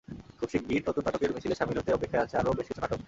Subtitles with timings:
[0.37, 2.99] খুব শিগগির নতুন নাটকের মিছিলে শামিল হতে অপেক্ষায় আছে আরও বেশ কিছু নাটক।